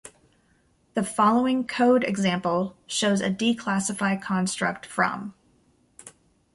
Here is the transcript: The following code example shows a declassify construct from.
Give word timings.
The 0.95 1.03
following 1.03 1.67
code 1.67 2.03
example 2.03 2.75
shows 2.87 3.21
a 3.21 3.29
declassify 3.29 4.19
construct 4.19 4.87
from. 4.87 5.35